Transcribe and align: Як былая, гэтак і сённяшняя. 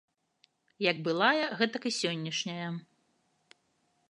Як 0.89 0.97
былая, 1.07 1.45
гэтак 1.61 1.83
і 1.91 1.93
сённяшняя. 2.01 2.67